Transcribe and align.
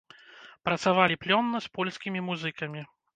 Працавалі 0.69 1.17
плённа 1.25 1.61
з 1.65 1.71
польскімі 1.75 2.19
музыкамі. 2.31 2.81